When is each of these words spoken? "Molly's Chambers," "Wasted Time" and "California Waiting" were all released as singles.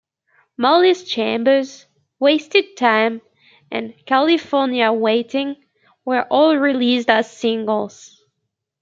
"Molly's 0.57 1.03
Chambers," 1.03 1.85
"Wasted 2.19 2.75
Time" 2.75 3.21
and 3.69 3.93
"California 4.07 4.91
Waiting" 4.91 5.57
were 6.05 6.23
all 6.23 6.55
released 6.57 7.07
as 7.11 7.29
singles. 7.29 8.19